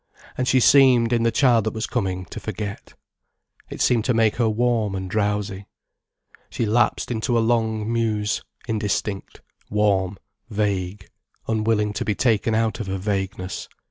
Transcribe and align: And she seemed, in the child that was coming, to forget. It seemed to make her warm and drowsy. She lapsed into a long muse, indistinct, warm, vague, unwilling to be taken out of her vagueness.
And 0.35 0.47
she 0.47 0.59
seemed, 0.59 1.13
in 1.13 1.21
the 1.21 1.31
child 1.31 1.63
that 1.65 1.75
was 1.75 1.85
coming, 1.85 2.25
to 2.31 2.39
forget. 2.39 2.95
It 3.69 3.81
seemed 3.81 4.03
to 4.05 4.15
make 4.15 4.37
her 4.37 4.49
warm 4.49 4.95
and 4.95 5.07
drowsy. 5.07 5.67
She 6.49 6.65
lapsed 6.65 7.11
into 7.11 7.37
a 7.37 7.39
long 7.39 7.93
muse, 7.93 8.41
indistinct, 8.67 9.41
warm, 9.69 10.17
vague, 10.49 11.07
unwilling 11.47 11.93
to 11.93 12.03
be 12.03 12.15
taken 12.15 12.55
out 12.55 12.79
of 12.79 12.87
her 12.87 12.97
vagueness. 12.97 13.69